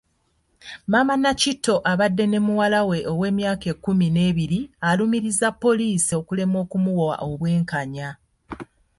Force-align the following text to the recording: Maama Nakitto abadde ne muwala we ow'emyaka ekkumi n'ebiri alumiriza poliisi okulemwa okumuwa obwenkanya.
Maama 0.91 1.13
Nakitto 1.23 1.75
abadde 1.91 2.23
ne 2.27 2.39
muwala 2.45 2.79
we 2.89 2.97
ow'emyaka 3.11 3.67
ekkumi 3.73 4.07
n'ebiri 4.11 4.59
alumiriza 4.89 5.47
poliisi 5.63 6.11
okulemwa 6.19 6.57
okumuwa 6.65 7.15
obwenkanya. 7.27 8.09